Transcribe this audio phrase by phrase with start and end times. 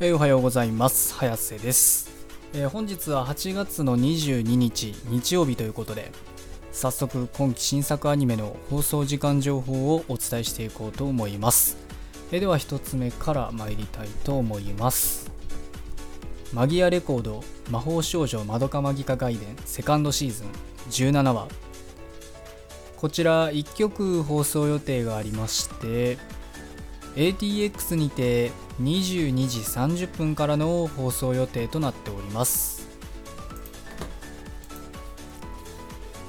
[0.00, 1.12] えー、おはようございます。
[1.12, 2.08] 早瀬です、
[2.52, 6.12] えー、本日は8月の22日日曜日ということで
[6.70, 11.76] 早速今期新作アニメの放送時間情報をお伝えしていこうと思います、
[12.30, 15.32] えー、では1つ目から参りたいと思います。
[16.52, 20.46] マギアレコード魔法少女まどかマギカ外伝セカンドシーズン
[21.10, 21.48] 17話。
[22.96, 26.18] こちら1曲放送予定がありまして
[27.16, 32.88] ATX にて22時30分からの放送予定となっております。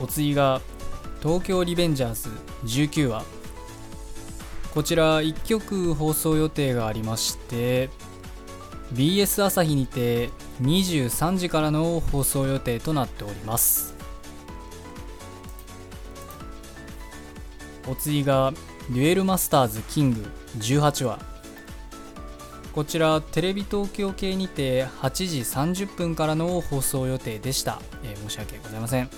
[0.00, 0.60] お次が
[1.20, 2.30] 東京リベンジャーズ
[2.64, 3.24] 19話
[4.72, 7.90] こちら1曲放送予定がありまして
[8.92, 10.30] BS 朝日にて
[10.62, 13.94] 23時からの放送予定となっております。
[17.88, 18.52] お次が
[18.90, 21.18] デュエルマスターズキング18話。
[22.72, 29.10] こちらテレビ東京系にて8時30分からの放送予定でした、えー、申し訳ございません。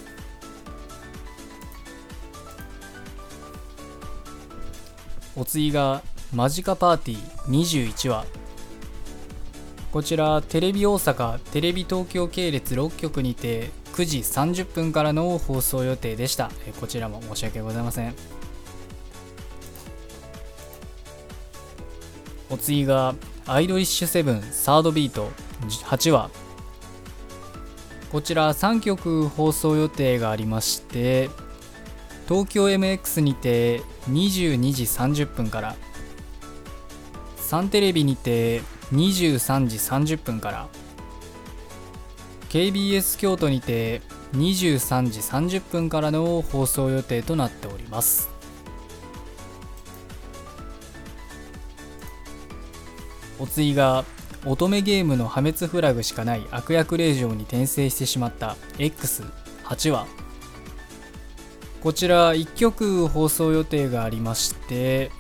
[5.37, 6.03] お次が
[6.35, 8.27] マジカパーティー21話。
[9.93, 18.40] こちらテレビ大阪テレビ東京系列6局にて9時30分からの放送予定でした、えー、こちらも申し訳ございません。
[22.51, 23.15] お次が
[23.47, 25.31] アイドリッシュセブンサードビート
[25.69, 26.31] 8話
[28.11, 31.31] こちら3曲放送予定がありまして
[32.29, 35.77] 東京 MX にて22時30分から
[37.37, 38.61] サンテレビにて
[38.93, 40.69] 23時30分から
[42.49, 48.40] KBS 京都にて23時30分からの放送予定となっております。
[53.41, 54.05] お次が
[54.47, 60.07] 乙女ゲームの破滅フラグしかない悪役令嬢に転生してしまった X8 話
[61.83, 65.11] こちら1曲放送予定がありまして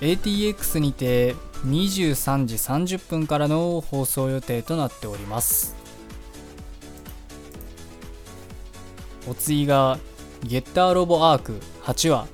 [0.00, 1.34] ATX にて
[1.66, 5.76] 23時30分からの放送予定となっております。
[9.28, 10.00] お次が
[10.42, 12.26] ゲッターロボアーク8話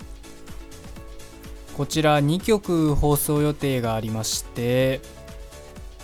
[1.79, 5.01] こちら2曲放送予定がありまして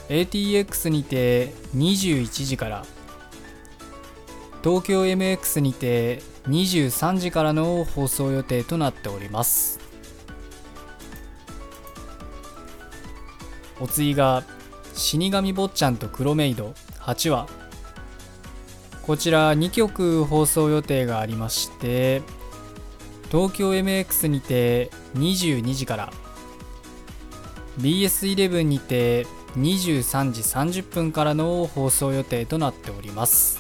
[0.08, 2.84] ATX にて21時から
[4.62, 9.80] 東京 MX にて23時からの放送予定となっております。
[13.80, 14.44] お次が
[14.94, 17.48] 死神坊ちゃんと黒メイド8話。
[19.02, 22.22] こちら2曲放送予定がありまして
[23.34, 26.12] 東京 MX にて22時から
[27.80, 30.42] BS11 にて23時
[30.80, 33.58] 30分からの放送予定となっております。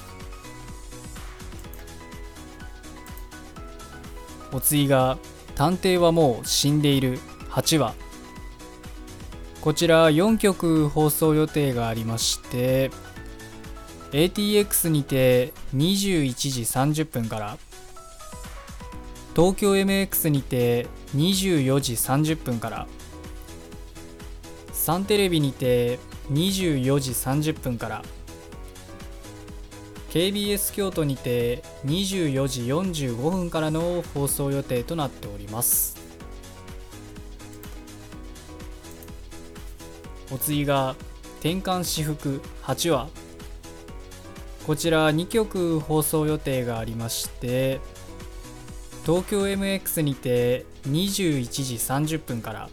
[4.52, 5.18] お次が
[5.56, 7.18] 「探偵はもう死んでいる」
[7.50, 7.94] 8話
[9.60, 12.92] こちら4曲放送予定がありまして
[14.12, 17.58] ATX にて21時30分から
[19.34, 20.86] 東京 MX にて
[21.16, 22.86] 24時30分から。
[24.72, 25.98] サンテレビにて
[26.30, 28.02] 24時30分から。
[30.10, 35.96] KBS 京都にて24時45分からの放送予定となっております。
[40.30, 40.94] お次が
[41.40, 43.08] 転換私服8話。
[44.64, 47.80] こちら2曲放送予定がありまして
[49.04, 51.74] 東京 MX にて21時
[52.16, 52.70] 30分から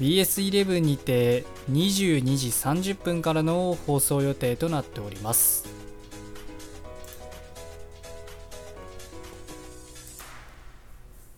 [0.00, 5.68] BS11 にて22時30分からの放送予定となっております。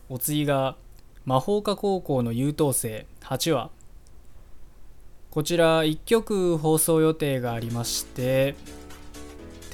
[0.07, 0.77] お次が
[1.25, 3.69] 魔法科高校の優等生8話。
[5.29, 8.55] こちら1曲放送予定がありまして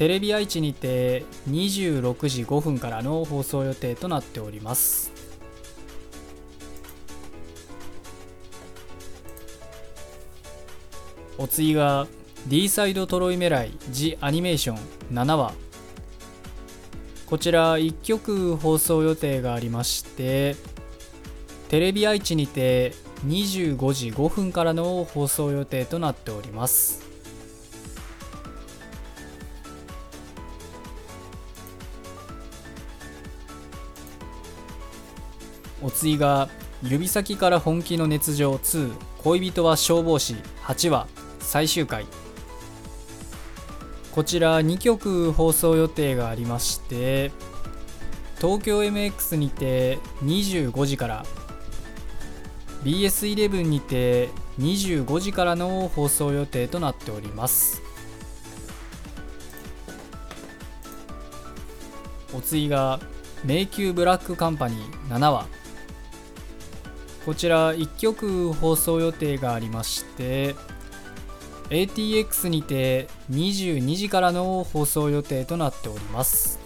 [0.02, 5.12] テレビ愛知にて26時5分からの放送予定となっております。
[11.38, 12.08] お次が
[12.48, 14.80] D サイドトロイメライジアニメーション
[15.14, 15.54] 7話。
[17.28, 20.56] こちら1曲放送予定がありまして
[21.70, 22.94] テレビ愛知にて
[23.28, 27.11] 25時5分からの放送予定となっております。
[35.82, 36.50] お次が
[36.84, 38.94] 指先から本気の熱情2
[39.24, 40.36] 恋人は消防士。
[40.64, 41.08] 8話
[41.40, 42.06] 最終回。
[44.12, 47.32] こちら2曲放送予定がありまして
[48.42, 51.26] 東京 MX にて25時から
[52.84, 54.30] BS11 にて
[54.60, 57.82] 25時からの放送予定となっております。
[62.34, 63.00] お次が
[63.44, 65.16] 迷宮ブラックカンパニー。
[65.16, 65.48] 7話
[67.26, 70.56] こちら1曲放送予定がありまして
[71.70, 76.60] ATX にて22時からの放送予定となっております。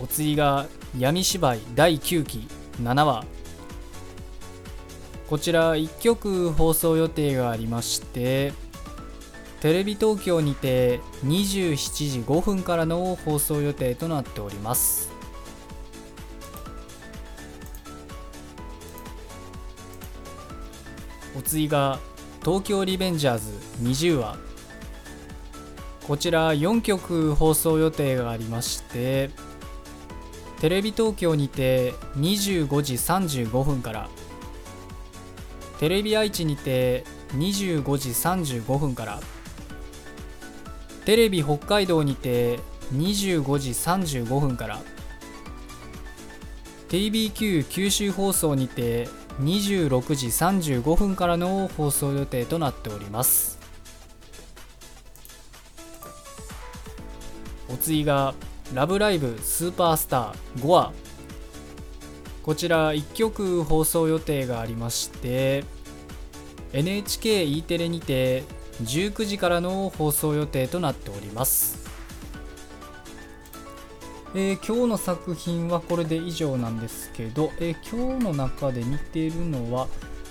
[0.00, 2.48] お次が闇芝居第9期
[2.80, 3.24] 7話。
[5.28, 8.54] こちら1曲放送予定がありまして
[9.60, 15.10] テレビ東京にて27時5分からの放送予定となっております。
[21.36, 21.98] お次が
[22.44, 23.50] 東京リベンジャーズ
[23.82, 24.48] 20話。
[26.08, 29.28] こちら4曲放送予定がありまして
[30.58, 34.08] テレビ東京にて25時35分から
[35.78, 37.04] テレビ愛知にて
[37.36, 39.20] 25時35分から
[41.08, 42.58] テレビ北海道にて
[42.92, 44.78] 25時35分から
[46.90, 49.08] TBQ 九州放送にて
[49.40, 53.58] 26時35分からの放送予定となっております。
[57.72, 58.34] お次が
[58.74, 60.92] 「ラブライブスーパースター5話」
[62.44, 65.64] こちら1曲放送予定がありまして
[66.74, 71.88] NHKE テレにて19時からの放送予定となっております。
[74.34, 79.88] えー、今日の作品はこれで以上なんですけど、えー、今日の中で見ているのは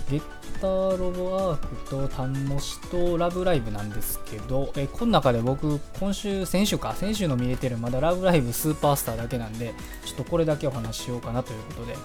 [0.09, 0.21] ゲッ
[0.61, 9.73] ターロボアークとタンモシとラブライブなんですけど、えー、この中で僕今週先週か先週の見れてるまだラブライブスーパースターだけなんで
[10.05, 11.95] ちょっとこれだけお話ししようかなということで、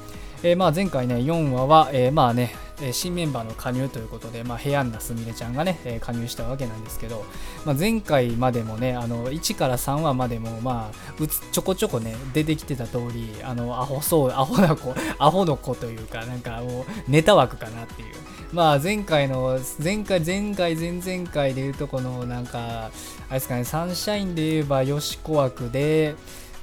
[0.43, 2.55] えー、まあ前回ね4話は、えー、まあね
[2.91, 7.25] 新メンバーの加入ということで、まあ、平安なすみれちゃんがね加入したわけなんですけど、
[7.65, 18.15] まあ、前回までもねあの1から3話までもまあうつちょこちょこね出てきてた通りあのアホそうアホな子 アホの子というかなんかもうネタ枠かなっていう。
[18.53, 22.91] まあ前回の前回前回前々回でいうとこのなんかあ
[23.31, 26.17] れですかねサンシャインで言えばよしこ枠で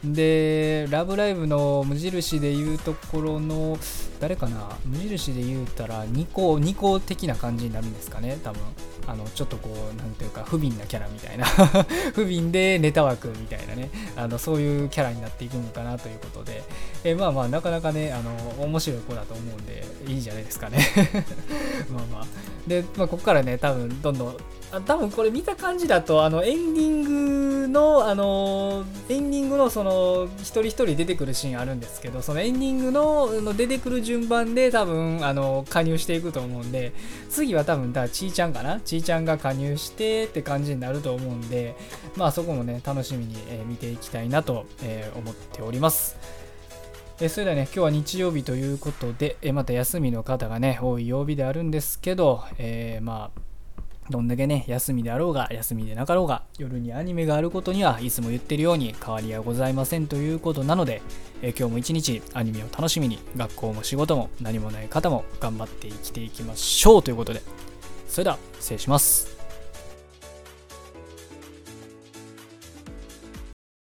[0.03, 3.77] で「ラブライブ!」の無印で言うところの
[4.19, 4.77] 誰かな？
[4.85, 8.61] 無印で言うたら2個2個的な感じになるんですかね多分。
[9.07, 11.45] あのちょっとこうなんていうか不憫なキャラみたいな。
[12.13, 13.89] 不憫でネタ枠みたいなね。
[14.15, 16.63] あのそういうキャラになっていくのかなということで。
[17.03, 20.77] えまあまあなかなかねあの面白い子だと思うんでいいんじゃないですかね。
[21.91, 22.25] まあまあ。
[22.67, 24.37] で、まあ、ここからね多分どんどん
[24.71, 36.93] あ多分これ見た感じだとあのエンディングのあのエンディングのその一人一人出てくるシーンあるんですけどそのエンディングのの出てくる順番で多分あの加入していくと思うんで
[37.29, 38.79] 次は多分だちーちゃんかな？
[38.81, 41.75] ちーちゃんが加入してって感じになると思うんで
[42.15, 46.17] まあそこもね楽しみに、え見ていきたいなと、え思っております。
[47.21, 53.41] えそれではね、今日は日曜日ということで、えまた休みの方がね、多い曜日であるんですけど、えー、まあ、
[54.09, 61.01] どんだけね、休みであろうが、休みでなかろうが、夜にアニメがあることにはいつも言ってるように変わりはございませんということなので、
[61.41, 67.41] え今日も一日アニメを楽しみに、学校も仕事も何もない方も頑張って生きていきましょうということで、
[68.07, 69.38] それでは失礼します。